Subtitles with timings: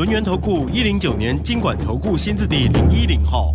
[0.00, 3.54] 轮源投顾一零九年经管投顾新字第零一零号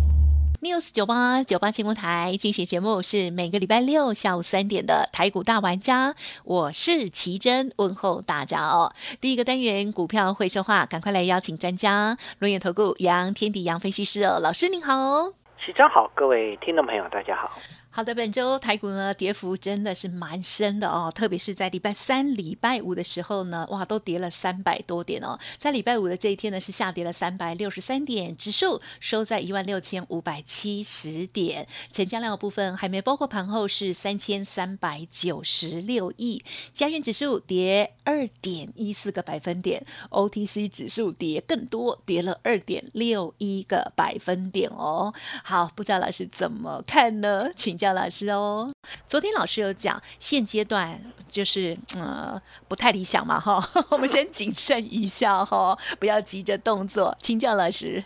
[0.62, 6.14] ，news 九八九八新闻台进行节目是每个礼拜六下午三点的台股大玩家，
[6.44, 8.94] 我是奇珍，问候大家哦。
[9.20, 15.28] 第一个单元股票会说话，赶快来邀请专家轮源投顾杨天地杨分析师哦，老师您好，
[15.58, 17.50] 奇珍好，各位听众朋友大家好。
[17.96, 25.38] 好的，本周台股呢跌幅真的是蛮深的哦，特别是在礼拜三、礼拜五的时候呢，哇，都跌了三百多点哦。
[25.56, 36.44] 在礼拜五的这一天呢，是下跌了三百六十三点，指数收在一万六千五百七十点，成交量的部分还没包括盘后是三千三百九十六亿。
[36.74, 45.14] 加元指数跌二点一四个百分点，OTC 指数跌更多，跌了二点六一个百分点哦。
[45.42, 47.48] 好，不知道老师怎么看呢？
[47.56, 47.85] 请教。
[47.92, 48.72] 老师哦，
[49.06, 50.98] 昨天老师有讲，现阶段
[51.28, 57.16] 就是呃不太理想嘛哈， 我们先谨慎一下哈，不要急着动作。
[57.20, 58.04] 请教老师，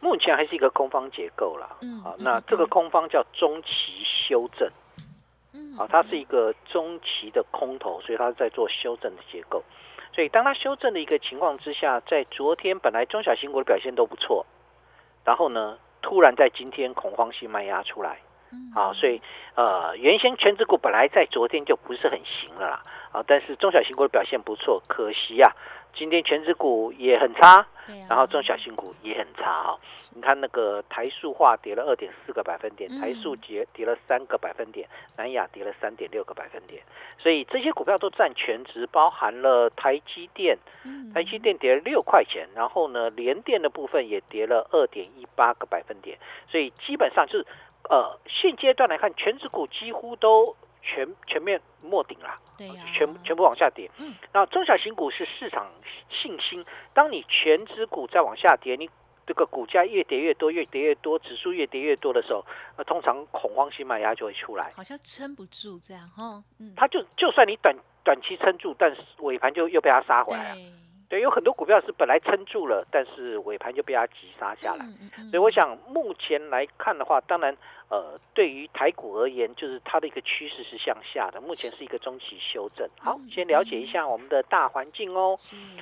[0.00, 3.68] 目前还是一个空方结构了，嗯，好，那这个空方叫中期
[4.28, 4.70] 修正，
[5.52, 9.62] 嗯，好，它是一个中期的空头，所以它在做修正的结构，
[10.14, 14.46] 所以当它修正的一个情况之下，在昨天本来中小型股的表现都不错，
[15.24, 18.20] 然后呢，突然在今天恐慌性卖压出来。
[18.74, 19.20] 好，所以
[19.54, 25.52] 呃，原先全指股本来在昨天就不是很行了啦，啊，但是中小型股的表现不错，可惜啊，
[25.94, 27.66] 今天全指股也很差，
[28.08, 29.78] 然后中小型股也很差哈。
[30.14, 36.82] 你看那个台塑化跌了二点四个百分点，台塑跌跌了三个百分点，南亚跌了三点六个百分点，
[37.18, 40.58] 所以这些股票都占全值，包含了台积电，
[41.14, 47.46] 台积电跌了六块钱，然后呢，联电的部分也跌了二点一八个百分点，所以基本上就是。
[47.88, 53.90] 呃，现阶段来看，全指股几乎都全全面没顶了，对呀，全全部往下跌。
[53.98, 55.66] 嗯，那中小型股是市场
[56.08, 56.64] 信心，
[56.94, 58.88] 当你全指股再往下跌，你
[59.26, 62.44] 这个股价越跌越多，越跌越多，指数越跌越多的时候，
[62.76, 66.42] 那通常恐慌性卖压就会出来，好像撑不住这样哈。
[66.58, 70.60] 嗯，它就就算你短短期撑住，但是尾盘就又被它杀回来了。
[71.10, 74.86] 对，有很多股票是本来撑住了，但是尾盘就被它急杀下来。
[75.30, 77.54] 所以我想目前来看的话，当然。
[77.90, 82.88] 呃，对于台股而言，就是它的一个趋势是向下的，目前是一个中期修正。
[83.00, 85.34] 好，先了解一下我们的大环境哦。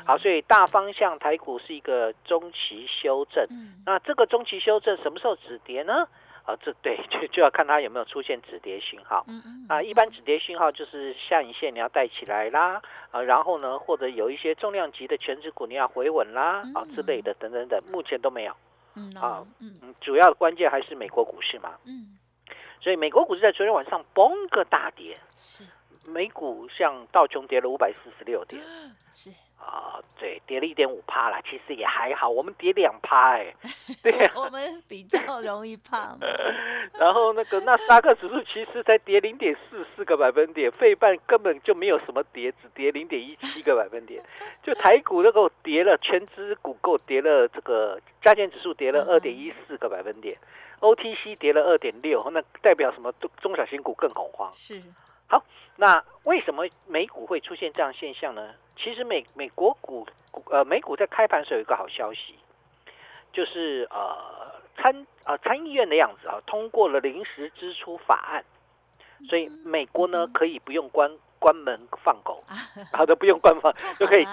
[0.07, 3.47] 好，所以大方向台股是一个中期修正。
[3.85, 6.09] 那这个中期修正什么时候止跌呢？
[6.49, 9.23] 啊，这对 就就要看它有没有出现止跌信号。
[9.29, 9.67] 嗯嗯。
[9.69, 18.57] 啊，一般止跌信号就是下影线你要带起来啦，啊，然后呢，或者有一些重量级的全指股你要回稳啦，啊之类的等等等，目前都没有。
[18.97, 22.18] 嗯啊，嗯，主要的关键还是美国股市嘛，嗯，
[22.81, 25.65] 所以美国股市在昨天晚上崩个大跌，是，
[26.07, 28.63] 美股像道琼跌了五百四十六点，
[29.13, 29.31] 是。
[29.61, 32.29] 啊，对，跌了一点五趴啦，其实也还好。
[32.29, 33.53] 我们跌两趴， 哎，
[34.03, 36.17] 对我们比较容易怕。
[36.97, 44.23] 然后那个纳斯达克指数其实才跌零点四四个百分点，费半根本就没有什么跌，只跌零点一七个百分点。
[44.63, 50.39] 就台股那个跌了，全指股够跌了，这个加权指数跌了二点一四个百分点
[50.81, 53.13] ，OTC 跌了二点六，那代表什么？
[53.21, 54.51] 中中小型股更恐慌。
[54.55, 54.83] 是。
[55.27, 55.45] 好，
[55.77, 58.55] 那为什么美股会出现这样现象呢？
[58.77, 62.35] 其实美美国股股呃美股在开盘时候有一个好消息，
[63.33, 64.17] 就是呃
[64.77, 68.45] 参呃参议院的样子啊通过了临时支出法案，
[69.29, 72.43] 所以美国呢可以不用关关门放狗，
[72.93, 74.25] 好的不用关门就可以，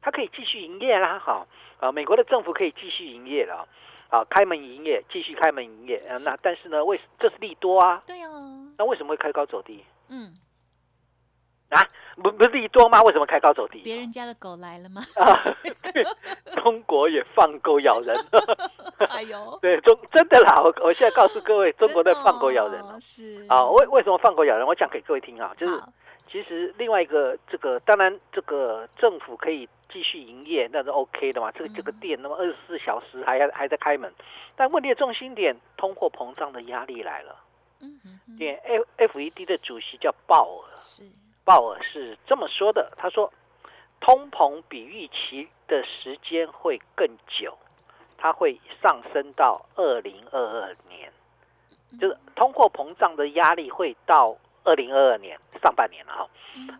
[0.00, 1.46] 它可以继续营业啦，好
[1.78, 3.68] 啊美国的政府可以继续营业了，
[4.08, 8.30] 啊开门营业继续开门营业，那但是呢为这是利多啊，对啊，
[8.76, 9.84] 那为什么会开高走低？
[10.08, 10.34] 嗯。
[11.68, 11.84] 啊，
[12.16, 13.02] 不不是利多吗？
[13.02, 13.80] 为什么开高走低？
[13.80, 15.02] 别人家的狗来了吗？
[15.16, 15.54] 啊，
[16.62, 18.16] 中国也放狗咬人。
[19.10, 20.62] 哎呦， 对中真的啦！
[20.62, 22.98] 我我现在告诉各位，中国在放狗咬人了。
[22.98, 24.66] 是啊，为为什么放狗咬人？
[24.66, 25.78] 我讲给各位听啊，就是
[26.30, 31.50] 其实另外一个这个，当然这个政府可以继续营业，那是 OK 的嘛。
[31.52, 34.12] 这个这个店那么二十四小时还还在开门，
[34.54, 37.36] 但问题的重心点，通货膨胀的压力来了。
[37.80, 40.76] 嗯嗯，点 F F E D 的主席叫鲍尔。
[40.76, 41.02] 是。
[41.44, 43.32] 鲍尔是这么说的，他说
[44.00, 47.56] ：“通膨比预期的时间会更久，
[48.18, 51.10] 它会上升到二零二二年，
[51.98, 54.36] 就是通货膨胀的压力会到
[54.68, 56.28] 二零二二年上半年了哈，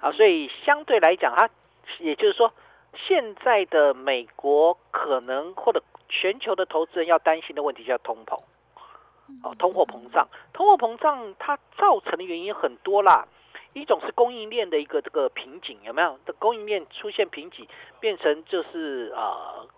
[0.00, 1.48] 啊，所以相对来讲，它
[1.98, 2.52] 也就是说，
[2.94, 8.38] 现在的美国可能或者全球的投资人要担心的问题叫通膨，
[9.42, 13.26] 哦，通货膨胀，通货膨胀它造成的原因很多啦。
[13.74, 16.18] 一种是供应链的一个这个瓶颈，有没有？
[16.24, 17.68] 的供应链出现瓶颈，
[18.00, 19.68] 变成就是呃，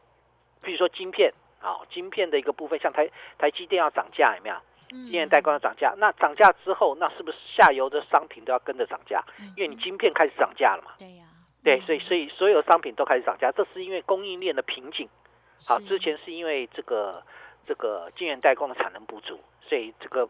[0.63, 4.57] 比如说晶片啊，晶片的一个部分，像台台积电要涨价，有没有？
[4.91, 9.25] 晶圆代工要涨价，那涨价之后，那是不是下游的商品都要跟着涨价？
[9.57, 10.93] 因为你晶片开始涨价了嘛。
[10.99, 11.25] 对呀。
[11.63, 15.09] 对，所以所以所有商品都开始涨价，这是因为供应链的瓶颈。
[15.69, 17.23] 好，之前是因为这个
[17.67, 20.29] 这个晶圆代工的产能不足，所以这个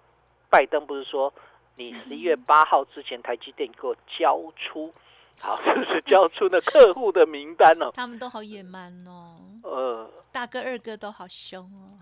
[0.49, 1.33] 拜登不是说。
[1.77, 4.93] 你十一月八号之前，台积电给我交出，
[5.41, 7.91] 好，就 是交出那客户的名单哦。
[7.95, 9.37] 他们都好野蛮哦。
[9.63, 11.97] 呃，大哥二哥都好凶哦。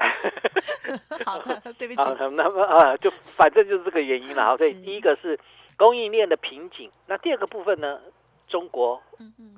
[1.24, 2.00] 好的，对不起。
[2.32, 4.44] 那么啊，就反正就是这个原因了。
[4.44, 5.38] 好，所以第一个是
[5.76, 8.00] 供应链的瓶颈，那第二个部分呢，
[8.48, 9.00] 中国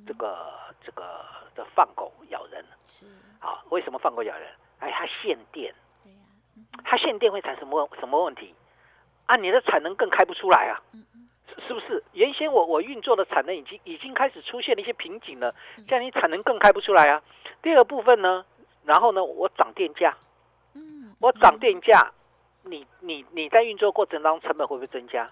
[0.06, 0.52] 这个
[0.84, 1.24] 这个
[1.54, 2.64] 的放狗咬人。
[2.86, 3.06] 是。
[3.38, 4.48] 好，为什么放狗咬人？
[4.80, 5.74] 哎，它限电。
[6.02, 6.18] 对呀。
[6.84, 8.54] 它限电会产生什么什么问题？
[9.26, 10.98] 啊，你的产能更开不出来啊，是
[11.66, 12.02] 是不是？
[12.12, 15.54] 原先我我运作的产能已经已经开始出现了一些瓶颈了，
[15.86, 17.22] 这样你产能更开不出来啊。
[17.62, 18.44] 第二部分呢，
[18.84, 20.16] 然后呢，我涨电价，
[20.74, 22.12] 嗯，我涨电价，
[22.64, 25.30] 你你你在运作过程当中成本会不会增加？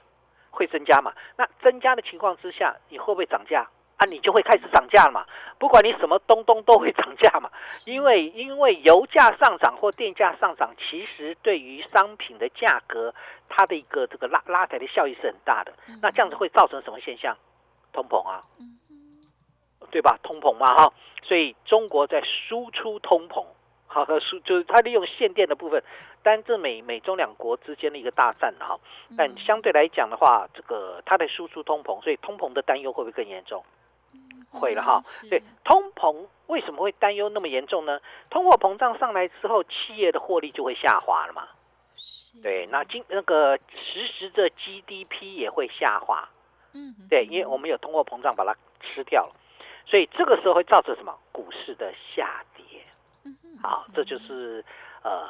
[0.50, 1.12] 会增加嘛？
[1.36, 3.68] 那增加的情况之下，你会不会涨价？
[4.00, 5.26] 啊，你就会开始涨价了嘛？
[5.58, 7.50] 不管你什么东东都会涨价嘛，
[7.84, 13.14] 因为因为油价上涨或电价上涨，其实对于商品的价格，
[13.46, 15.74] 它的一个这个拉拉抬的效益是很大的。
[16.00, 17.36] 那这样子会造成什么现象？
[17.92, 18.40] 通膨啊，
[19.90, 20.18] 对吧？
[20.22, 20.92] 通膨嘛，哈，
[21.22, 23.44] 所以中国在输出通膨，
[23.86, 25.82] 好和输就是它利用限电的部分，
[26.22, 28.80] 但这美美中两国之间的一个大战哈。
[29.14, 33.62] 但相对来讲的话，这个它的输出通膨，所以通膨的担忧会不会更严重？
[34.50, 38.00] 会了哈，对，通膨为什么会担忧那么严重呢？
[38.28, 41.46] 通货膨胀上来之后，企业的获利就会下滑了嘛？
[42.42, 46.28] 对，那今那个实时的 GDP 也会下滑。
[46.72, 49.34] 嗯，对，因为我们有通货膨胀把它吃掉了，
[49.86, 51.14] 所以这个时候会造成什么？
[51.30, 52.64] 股市的下跌。
[53.24, 54.64] 嗯好，这就是
[55.02, 55.28] 呃，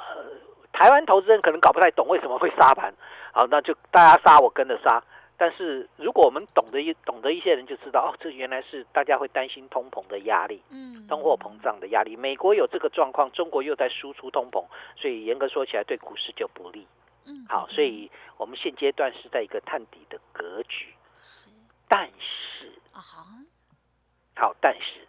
[0.72, 2.94] 台湾投资人可能搞不太懂为什么会杀盘，
[3.32, 5.02] 好，那就大家杀我跟着杀。
[5.40, 12.14] 但是如果我们懂得一懂得一些人就知道哦，这原来是大家会担心通膨的压力，嗯，通货膨胀的压力。
[12.14, 14.62] 美国有这个状况，中国又在输出通膨，
[14.96, 16.86] 所以严格说起来对股市就不利。
[17.24, 20.92] 嗯，好，所以我们现阶段是在一个探底的格局。
[21.16, 21.48] 是，
[21.88, 23.24] 但是啊哈，
[24.36, 25.08] 好，但是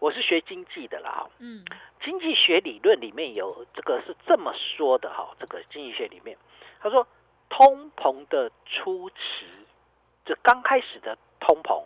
[0.00, 1.62] 我是学经济的啦，嗯，
[2.02, 6.34] 经济学理论里面有这个是这么说的哈，这个经济学里面
[6.80, 7.06] 他说
[7.50, 9.16] 通膨的初期。
[10.26, 11.82] 这刚开始的通膨，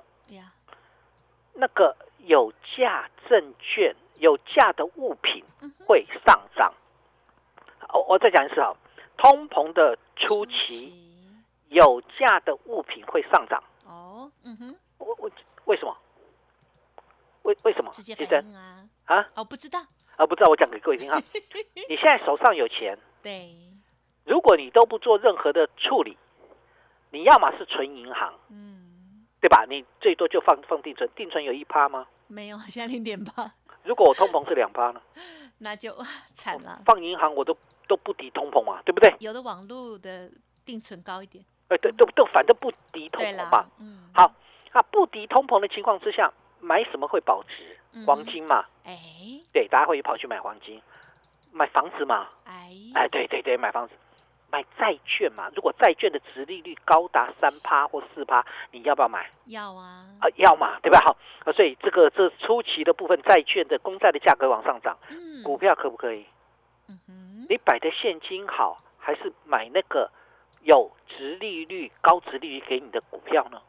[1.53, 5.45] 那个有价证券、有价的物品
[5.87, 6.73] 会上涨。
[7.93, 8.73] 我我再讲一次啊，
[9.19, 13.63] 通膨的初期，有价的物品会上涨。
[13.85, 15.31] 哦，嗯哼，我我
[15.67, 15.95] 为什么？
[17.43, 17.91] 为为什么？
[17.93, 18.89] 直接反应啊？
[19.05, 19.29] 啊？
[19.35, 19.81] 哦，不知道。
[20.17, 21.21] 啊，不知道，我讲给各位听哈。
[21.89, 23.55] 你现在手上有钱，对，
[24.25, 26.17] 如果你都不做任何的处理。
[27.11, 29.65] 你要么是存银行，嗯，对吧？
[29.69, 32.07] 你最多就放放定存，定存有一趴吗？
[32.29, 33.53] 没有，现在零点八。
[33.83, 35.01] 如果我通膨是两趴呢？
[35.59, 35.95] 那就
[36.33, 36.81] 惨了。
[36.87, 37.57] 放银行我都
[37.89, 39.15] 都不敌通膨嘛，对不对？
[39.21, 40.31] 有的网络的
[40.65, 41.45] 定存高一点。
[41.69, 43.67] 哎，对，都都反正不敌通膨嘛。
[43.79, 44.11] 嗯。
[44.15, 44.33] 好，
[44.73, 48.05] 那不敌通膨的情况之下，买什么会保值？
[48.07, 48.65] 黄金嘛。
[48.85, 48.97] 哎。
[49.53, 50.81] 对，大家会跑去买黄金，
[51.51, 52.29] 买房子嘛。
[52.45, 52.71] 哎。
[52.95, 53.95] 哎，对对对，买房子。
[54.51, 55.51] 买债券嘛？
[55.55, 59.31] 如果债券的值利率高达三趴或四趴，你要不要买？
[59.47, 60.07] 要啊！
[60.21, 61.01] 啊，要嘛，对吧？
[61.05, 66.27] 好， 啊，所以这个这初期的部分债券的公债的价格往上涨，嗯，股票可不可以？
[66.89, 70.11] 嗯哼，你摆的现金好，还是买那个
[70.63, 73.61] 有值利率、高值利率给你的股票呢？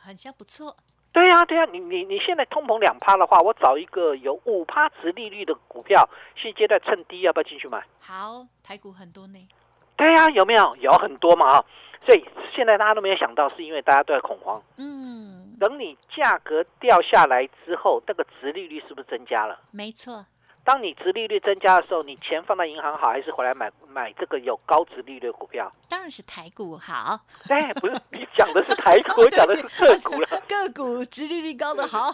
[0.00, 0.76] 好像不错。
[1.12, 7.82] 对呀，对呀，你你你现在通膨两趴的话，我找一个有五趴值利率的股票，现阶段趁低要不要进去买？
[8.00, 9.48] 好，台股很多呢。
[9.96, 11.64] 对呀，有没有有很多嘛啊？
[12.04, 12.24] 所以
[12.54, 14.62] 现在大家都没有想到，是因为大家都在恐慌。
[14.76, 19.58] 嗯，等你价格掉下来之后，那个值利率是不是增加了？
[19.72, 20.26] 没错。
[20.62, 25.70] 当你殖利率增加的时候，你钱放在银行好，还是回来买买这个有高殖利率的股票？
[25.88, 27.18] 当然是台股好。
[27.48, 30.28] 哎，不是，你讲的是台股， 我讲的是个股了。
[30.48, 32.12] 个股殖利率高的好。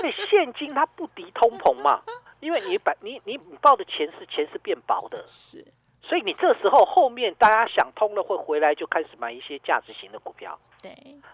[0.00, 2.02] 对，现金它不敌通膨嘛，
[2.40, 5.64] 因为你把你你你报的钱是钱是变薄的，是。
[6.02, 10.58] 所以你这时候后面大家想通了，会回来就开始买一些价值型的股票。
[10.82, 10.90] 对。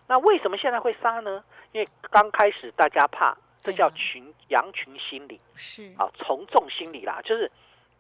[0.07, 1.43] 那为什么现在会杀呢？
[1.73, 3.37] 因为刚开始大家怕。
[3.61, 7.51] 这叫群羊群心理，是啊，从众心理啦，就是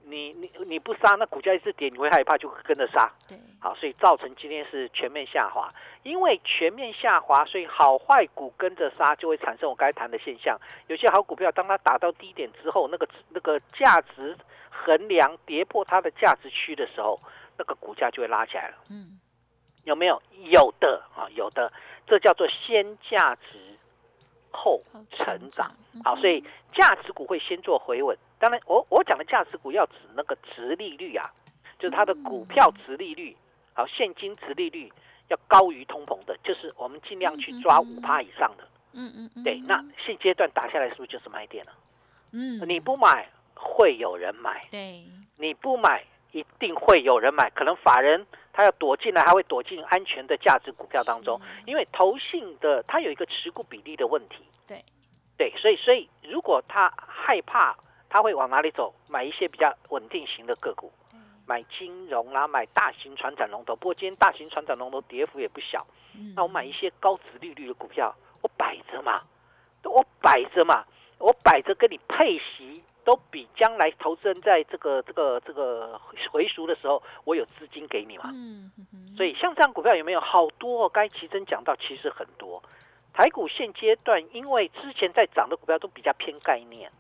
[0.04, 3.12] 你你你不杀，那股价一直跌，你会害怕，就跟着杀。
[3.28, 5.68] 对，好，所以造成今天是全面下滑。
[6.02, 10.58] 因为全面下滑，所以好坏股跟着杀，就会产生我刚才谈的现象。
[10.86, 14.36] 有些好股票，当它打到低点之后，那个那个价值
[14.70, 17.18] 衡量跌破它的价值区的时候，
[17.58, 18.76] 那个股价就会拉起来了。
[18.90, 19.20] 嗯，
[19.84, 20.22] 有没有？
[20.50, 21.70] 有的啊，有的，
[22.06, 23.67] 这叫做先价值。
[24.50, 24.80] 后
[25.12, 25.70] 成长，
[26.04, 28.16] 好，所以价值股会先做回稳。
[28.38, 31.30] 当然，我我讲的价值股要指那个值利率啊，
[31.78, 33.36] 就是它的股票值利率，
[33.74, 34.92] 好，现金值利率
[35.28, 38.68] 要高于通膨的，就是我们尽量去抓五趴以上的。
[38.92, 41.72] 嗯嗯，对，那现阶段打下来是不是就是买点了？
[42.32, 45.04] 嗯，你不买会有人买，对，
[45.36, 48.26] 你不买一定会有人买，可能法人。
[48.58, 54.44] 他要躲进来，他会躲进安全的价值股票当中，因为投信的它有一个持股比例的问题。
[54.66, 54.84] 对，
[55.36, 57.76] 对，所以所以如果他害怕，
[58.08, 58.92] 他会往哪里走？
[59.08, 60.90] 买一些比较稳定型的个股，
[61.46, 63.76] 买金融啦，买大型船长龙头。
[63.76, 65.86] 不过今天大型船长龙头跌幅也不小。
[66.34, 68.12] 那我买一些高值利率的股票，
[68.42, 69.22] 我摆着嘛，
[69.84, 70.84] 我摆着嘛，
[71.18, 72.82] 我摆着跟你配息。
[73.08, 75.98] 都比将来投资人在这个这个这个
[76.30, 78.24] 回赎的时候，我有资金给你嘛？
[78.34, 78.70] 嗯
[79.16, 80.86] 所以像这样股票有没有好多？
[80.90, 82.62] 该奇珍讲到其实很多。
[83.14, 86.92] 台股现阶段，因为之前在涨的股票都比较偏概念，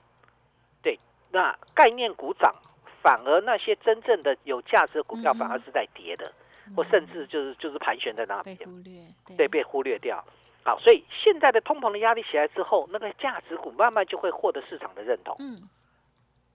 [0.82, 0.98] 对，
[1.30, 2.54] 那概念股涨，
[3.02, 6.32] 反而那些真正的有价值的股票反而是在跌的，
[6.74, 9.02] 或甚至就是就是盘旋在那边，被忽略，
[9.36, 10.24] 对，被忽略掉。
[10.64, 15.36] 好，所以现在的通膨的压力起来之后，那个价值股慢慢就会获得市场的认同。
[15.38, 15.68] 嗯。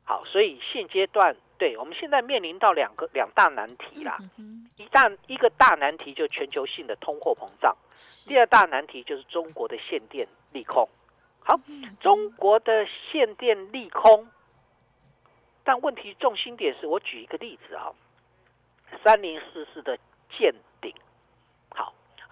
[0.06, 4.18] 好，所以现阶段，对我们现在面临到两个两大难题啦。
[4.78, 7.76] 一大一个大难题就全球性的通货膨胀，
[8.28, 10.88] 第二大难题就是中国的限电利空。
[11.40, 11.60] 好，
[12.00, 14.28] 中国的限电利空，
[15.64, 17.92] 但问题重心点是我举一个例子啊，
[19.04, 19.98] 三零四四的
[20.38, 20.73] 见顶。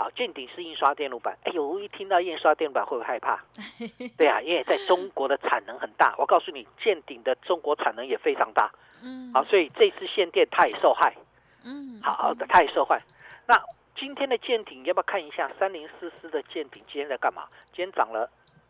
[0.02, 1.38] 好，见顶是印刷电路板。
[1.44, 3.40] 哎呦，一听到印刷电路板会不会害怕？
[4.18, 6.16] 对啊，因为在中国的产能很大。
[6.18, 8.72] 我告诉你，见顶的中国产能也非常大。
[9.04, 11.16] 嗯，好，所以这次限电它也受害。
[11.64, 13.00] 嗯，好的，它也受害。
[13.46, 13.64] 那
[13.96, 15.52] 今天的见顶要不要看一下？
[15.60, 17.48] 三零四四的见顶今天在干嘛？
[17.68, 18.28] 今天涨了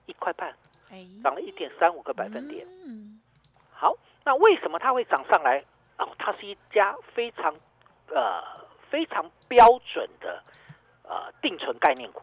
[0.07, 0.53] 一块半，
[1.23, 2.67] 涨了一点三五个百分点。
[2.85, 3.21] 嗯，
[3.71, 3.95] 好，
[4.25, 5.63] 那为什么它会涨上来？
[5.97, 7.55] 哦，它是一家非常
[8.07, 8.43] 呃
[8.89, 10.43] 非常标准的。
[11.11, 12.21] 呃，定存概念股，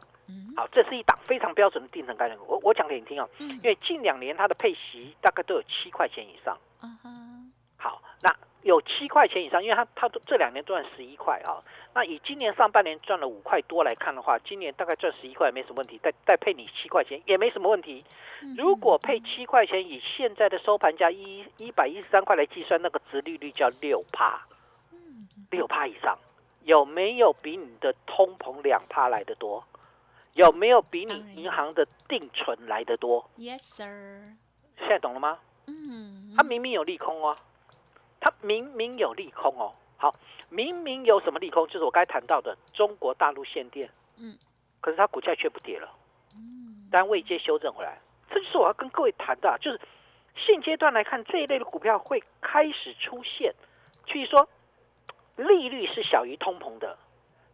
[0.57, 2.47] 好，这是一档非常标准的定存概念股。
[2.49, 6.57] 我我讲给你听啊，因为近两年它的配息大概都有七块钱以上。
[7.77, 11.61] 好，那有七块钱以上，因为它它这两年赚十一块啊。
[11.93, 18.03] 那以今年上半年赚了五块多来看的话，今年大概赚十一块没什么问题，再再配你七块钱也没什么问题。
[18.57, 24.41] 如果配七块钱，以现在的收盘价一一百一十三块来计算，那个值利率叫六趴，
[25.51, 26.19] 六趴以上。
[26.69, 29.65] 有没有比你的通膨两趴来的多？
[30.35, 34.23] 有没有比你银行的定存来的多？Yes, sir。
[34.77, 35.39] 现在懂了吗？
[35.67, 36.35] 嗯。
[36.37, 37.35] 它明明有利空哦，
[38.21, 39.73] 它明明有利空哦。
[39.97, 40.15] 好，
[40.51, 41.67] 明明有什么利空？
[41.69, 43.89] 就是我刚才谈到的中国大陆限电。
[44.19, 44.37] 嗯。
[44.83, 45.91] 可是它股价却不跌了。
[46.35, 46.87] 嗯。
[46.93, 47.99] 单位接修正回来，
[48.29, 49.81] 这就是我要跟各位谈的，就是
[50.37, 53.55] 现阶段来看这一类的股票会开始出现，
[54.07, 54.47] 所以说。
[55.39, 56.99] 利率是小于通膨的，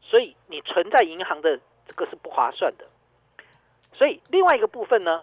[0.00, 2.86] 所以你存在银行的这个是不划算的。
[3.92, 5.22] 所以另外一个部分呢，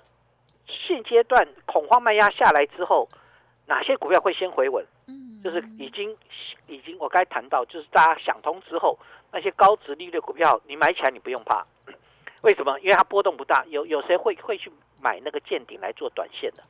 [0.66, 3.10] 现阶段恐慌卖压下来之后，
[3.66, 4.86] 哪些股票会先回稳？
[5.08, 6.16] 嗯，就是已经
[6.68, 8.98] 已经我该谈到，就是大家想通之后，
[9.32, 11.66] 那些高值利率股票你买起来你不用怕，
[12.44, 12.80] 为什么？
[12.80, 13.66] 因为它波动不大。
[13.66, 16.64] 有有谁会会去买那个见顶来做短线的？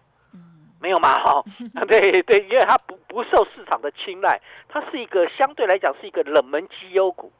[0.81, 1.23] 没有嘛？
[1.23, 1.43] 哈，
[1.87, 7.31] 对对，因为它不不受市场的青睐，它是一个相对来讲是一个冷门绩优股。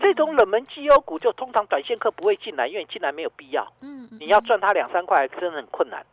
[0.00, 3.66] 这种冷门绩优股就通常短线客不会进来，因为进来没有必要。
[3.80, 6.06] 嗯，你要赚它两三块，真的很困难。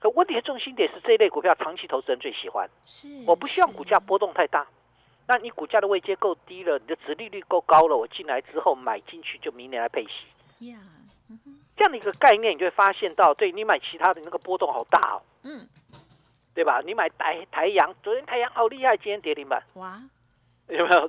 [0.00, 2.68] 可问题的重心点是这一类股票，长期投资人最喜欢。
[2.82, 4.66] 是，我不希望股价波动太大。
[5.28, 10.70] 那你股价的位阶够低了，你的殖利率够高了，我进来之后买进去就明年来配息。
[10.70, 10.78] 呀，
[11.76, 15.22] 这样的一个概念，你就会发现到，对你买其他的那个波动好大哦。
[15.42, 15.68] 嗯。
[16.56, 16.80] 对吧？
[16.86, 20.00] 你买台台阳，昨天台阳好厉害，今天跌停板，哇，
[20.68, 21.06] 有没有？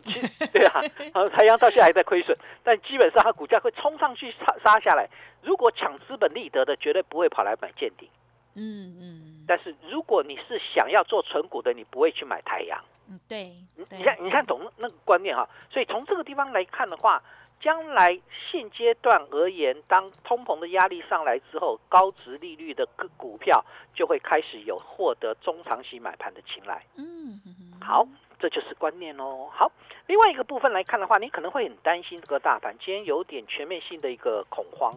[0.51, 0.81] 对啊，
[1.31, 5.07] 台阳到现在还在亏损，但基本上它股价会冲上去杀杀下来。
[5.41, 8.09] 如果抢资本利得的，绝对不会跑来买见顶。
[8.55, 9.45] 嗯嗯。
[9.47, 12.83] 但是如果你是想要做纯股的，你不会去买台阳。
[13.09, 13.55] 嗯，对。
[13.77, 15.47] 你看，你看懂那个观念哈？
[15.71, 17.23] 所以从这个地方来看的话。
[17.59, 18.19] 将来
[18.51, 26.85] 现阶段而言，当通膨的压力上来之后，高值利率的个股票就会开始有获得中长期买盘的青睐。
[26.95, 27.41] 嗯，
[27.81, 28.07] 好，
[28.39, 29.49] 这就是观念哦。
[29.51, 29.71] 好，
[30.05, 34.93] 另外一个部分来看的话，你可能会很担心这个大盘今天有点全面性的一个恐慌。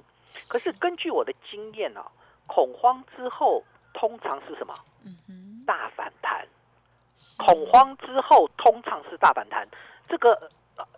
[0.49, 2.07] 可是根据我的经验啊，
[2.47, 3.65] 恐慌之后
[3.95, 4.75] 通常是什么？
[5.05, 6.47] 嗯大反弹。
[7.39, 9.67] 恐慌之后通常是大反弹。
[10.07, 10.39] 这个。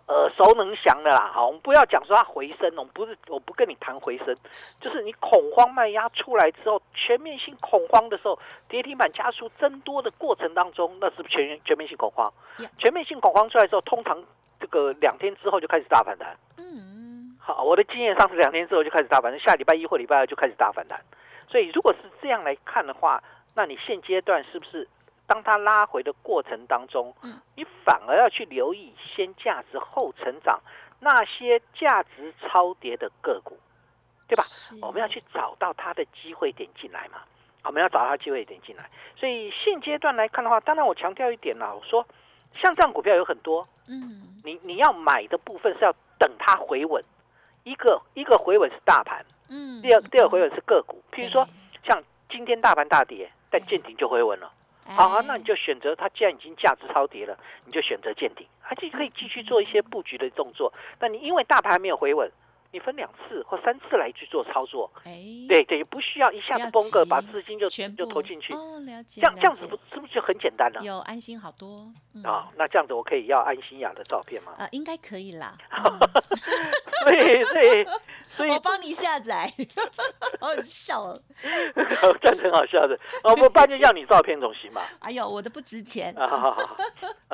[0.07, 4.35] 耳熟能详的啦，好，我们不要讲说它回升，我们不是，我不跟你谈回升，
[4.81, 12.31] 就是你恐慌卖压出来之后，全面性恐慌的时候，跌停板加速增多的过程当中，那是不是全全面性恐慌？
[12.77, 14.21] 全面性恐慌出来之后，通常
[14.59, 16.37] 这个两天之后就开始大反弹。
[16.57, 20.99] 嗯，好，我的经验上是两天之后就开始大反弹，下礼拜一或礼拜二就开始大反弹。
[21.47, 23.23] 所以如果是这样来看的话，
[23.55, 24.87] 那你现阶段是不是？
[25.33, 30.61] 当它拉回的过程当中，嗯，你反而要去留意先价值后成长
[30.99, 33.57] 那些价值超跌的个股，
[34.27, 34.43] 对吧？
[34.83, 37.17] 我们要去找到它的机会点进来嘛，
[37.63, 38.87] 我们要找到它机会点进来。
[39.15, 42.05] 所以现阶段来看的话，当然我强调一点啦，我说
[42.53, 47.03] 像这样股票有很多，嗯，你你要买的部分是要等它回稳，
[47.63, 51.43] 一个一个回稳是大盘，嗯，第二第二回稳是个股，譬如说
[51.83, 54.51] 像今天大盘大跌，但见顶就回稳了。
[54.85, 60.71] 好啊，那你就选择它，既然已经价值超跌了，你就选择见顶，还就可以继续做一些布局的动作。
[60.99, 62.29] 那你因为大盘没有回稳，
[62.73, 65.13] 你分两次或三次来去做操作，哎，
[65.47, 68.51] 对对，不需要一下子崩个，把资金就全就投进去。
[68.53, 69.21] 哦，了解。
[69.21, 70.81] 这样这样子不是不是就很简单了？
[70.81, 71.87] 有安心好多
[72.23, 72.47] 啊。
[72.57, 74.53] 那这样子我可以要安心雅的照片吗？
[74.57, 75.55] 啊，应该可以啦。
[77.05, 77.85] 对 对。
[78.49, 79.47] 我帮你下载，
[80.41, 81.15] 好笑，
[82.19, 82.99] 这样很好笑的。
[83.23, 84.81] 哦，不然就要你照片总行吧。
[85.01, 86.11] 哎呦，我的不值钱。
[86.17, 86.57] 啊，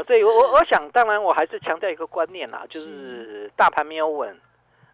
[0.05, 4.37] 对我我想，当然我还是强调一个观念啦，就是大盘没有稳，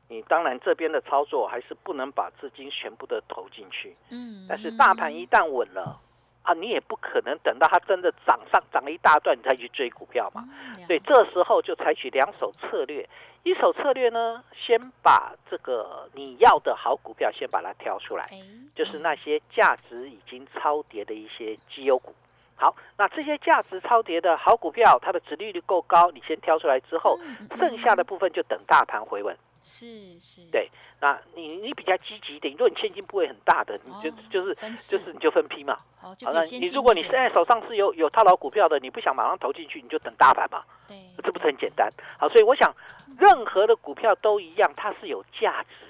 [0.08, 3.96] 你当然这边的操作还是不能把资金全部的投进去。
[4.12, 4.46] 嗯。
[4.48, 6.00] 但是大盘一旦稳了，
[6.44, 10.48] 啊，你也不可能等到它真的涨上涨了一大段，你再去追股票嘛。
[10.86, 13.08] 所以这时候就采取两手策略。
[13.44, 18.28] 一手策略呢，先把这个你要的好股票先把它挑出来，
[18.74, 22.13] 就是那些价值已经超跌的一些绩优股。
[22.56, 27.20] 好，那这些价值超跌的好股票，它的值利率够高，你先挑出来之后，
[27.58, 29.36] 剩下的部分就等大盘回稳。
[29.68, 29.86] 是
[30.20, 30.70] 是，对，
[31.02, 35.76] 那你你比较积极一点，如果你现金部位很大的，你就就是就是你就分批嘛。
[35.98, 40.62] 好，那你如果你现在手上是有有套牢股票的，你不想马上投进去，你就等大盘嘛。
[40.88, 41.89] 对，这不是很简单？
[42.20, 42.72] 好，所以我想，
[43.18, 45.85] 任何的股票都一样，它是有价值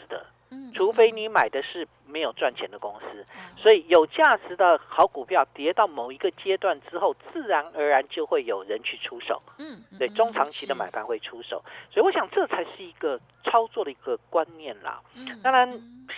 [0.72, 0.74] 的。
[0.74, 3.26] 除非你买的是没有赚钱的公司，
[3.58, 9.42] 所以有价值的好股票跌到某一个阶段之后，自然而然就会有人去出手。
[9.58, 15.02] 嗯，对，中长期的买盘会出手，所以我想这才是一个操作的一个观念啦。
[15.16, 15.70] 嗯，当然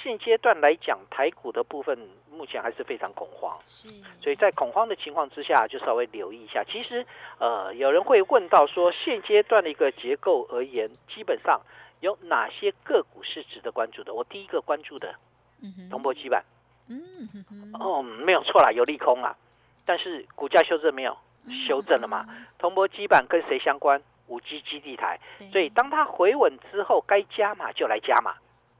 [0.03, 1.97] 现阶段来讲，台股的部分
[2.31, 3.87] 目前还是非常恐慌，是，
[4.21, 6.63] 所以在恐慌的情况之下，就稍微留意一下。
[6.63, 7.05] 其实，
[7.39, 11.61] 呃，有人会问到说，现阶段的一个结构而言，基本上。
[11.99, 14.13] 有哪些个股是值得关注的？
[14.13, 15.15] 我第一个关注的，
[15.89, 16.43] 铜箔基板，
[16.87, 16.99] 嗯，
[17.79, 19.35] 哦，没有错啦，有利空啊，
[19.85, 21.17] 但是股价修正没有
[21.67, 22.25] 修正了嘛？
[22.57, 24.01] 铜箔基板跟谁相关？
[24.27, 25.19] 五 G 基地台，
[25.53, 28.35] 所以当它回稳之后，该加码就来加码。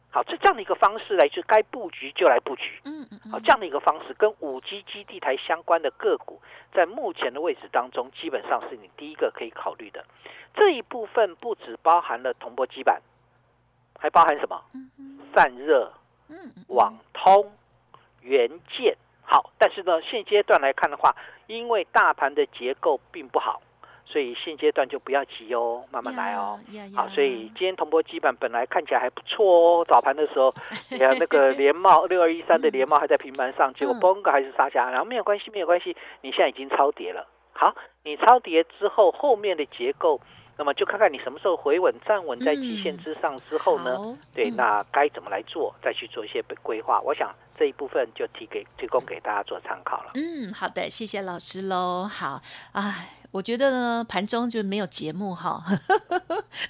[0.09, 2.79] 好，这这样的一个方式来，就该布局就来布局。
[2.85, 6.41] 嗯嗯，好，这样的一个方式跟五 G 基地台相关的个股，
[6.73, 10.05] 在目前的位置当中，基本上是你第一个可以考虑的。
[10.55, 13.01] 这一部分不只包含了铜箔基板，
[13.99, 14.63] 还包含什么？
[15.35, 15.93] 散热、
[16.67, 17.51] 网通、
[18.21, 18.97] 元件。
[19.21, 21.15] 好，但是呢，现阶段来看的话，
[21.47, 23.61] 因为大盘的结构并不好，
[24.09, 26.57] 所以现阶段就不要急哦，慢慢来哦。
[26.95, 29.45] 好，所以今天铜箔基板本来看起来还不错
[29.81, 30.53] 哦，早盘的时候，
[30.89, 37.27] 你看那个联茂六二一三的联茂还在平盘上，结果崩个还是杀下，然后没有关系，没有关系，你现在已经超跌了。
[37.51, 40.21] 好，你超跌之后，后面的结构。
[40.59, 43.95] 那么就看看你什么时候回稳站稳在极限之上之后呢？
[44.33, 45.71] 对，那该怎么来做？
[45.83, 46.99] 再去做一些规划。
[47.01, 50.11] 我想这一部分就提给提供给大家做参考了。
[50.15, 52.09] 嗯，好的，谢谢老师喽。
[52.11, 52.41] 好，
[52.71, 53.09] 哎。
[53.37, 55.63] 我觉得呢，盘中就没有节目哈，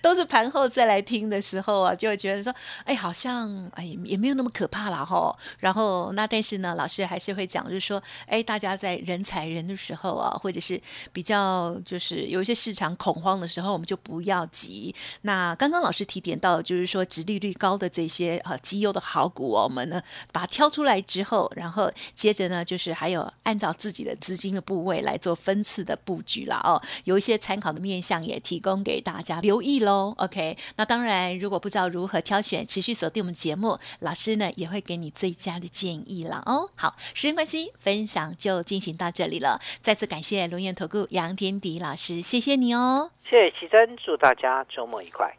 [0.01, 2.53] 都是盘后再来听的时候啊，就会觉得说，
[2.84, 5.34] 哎，好像哎也没有那么可怕了哈。
[5.60, 10.77] 然后那但是呢，老师还是会讲，就是说，哎，大家在人踩人的时候啊，或者是
[11.13, 14.93] 比较就是有一些市场恐慌的时候，我们就不要急。
[15.21, 20.01] 那刚刚老师提点到，就是说，殖利率高的这些啊绩优的好股，我们呢
[20.34, 26.82] 把它挑出来之后，然后接着呢，就是还有按照自己的资金的部位来做分次的布局了哦。
[27.06, 30.13] 有一些参考的面向也提供给大家留意喽。
[30.17, 36.70] OK，那当然，如果不知道如何挑选，持续锁定我们节目，老师呢也会给你最佳的建议了哦。
[36.76, 39.60] 好，时间关系，分享就进行到这里了。
[39.82, 43.12] 再次感谢龙岩投顾杨天迪老师，谢谢你哦。
[43.30, 45.32] 谢谢奇珍，祝大家周末愉快。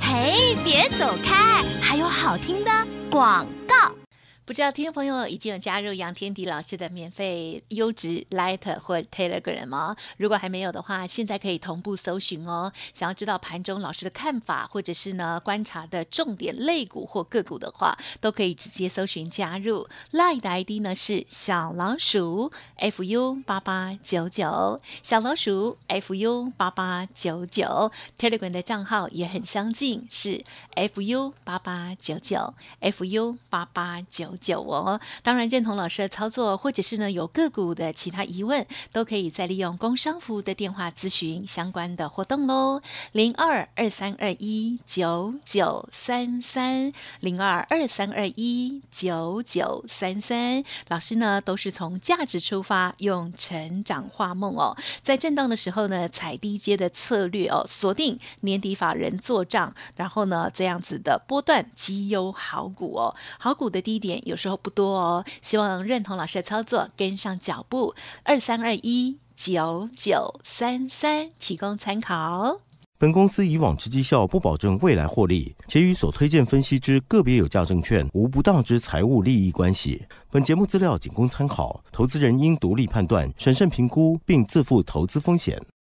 [0.00, 2.70] 嘿，别走开，还有好听的
[3.10, 4.07] 广告。
[4.48, 9.94] 不知道听众朋友已经有加入杨天迪老师的免费优质 Light 或 Telegram 吗？
[10.16, 12.72] 如果还没有的话，现在可以同步搜寻哦。
[12.94, 19.86] 想要知道盘中老师的看法，或者是呢观察的重点类股或个股的话，都可以直接搜寻加入。
[20.12, 27.92] Light 的 ID 呢是小老鼠 fu 八八九九，小老鼠 fu 八八九九。
[28.18, 30.42] Telegram 的账号也很相近，是
[30.74, 34.37] fu 八八九九 fu 八八九。
[34.40, 42.80] 九哦，当然认同老师的操作，或者是呢有个股的其他疑问，都可以再利用工商服务的电话咨询相关的活动喽。
[43.12, 64.22] 零二二三二一九九三三零二二三二一九九三三，老师呢都是从价值出发，用成长化梦哦，在震荡的时候呢，踩低阶的策略哦，锁定年底法人做账，然后呢这样子的波段绩优好股哦，好股的低点。
[64.28, 67.94] 有时候不多哦，希望认同老师的操作，跟上脚步。
[68.24, 72.60] 二三二一九九三三，提供参考。
[72.98, 80.04] 本公司以往之绩效不保证未来获利，且与所推荐分析之个别有价证券无不当之财务利益关系。
[80.30, 85.58] 本节目资料仅供参考，投资人应独立判断、审慎评估，并自负投资风险。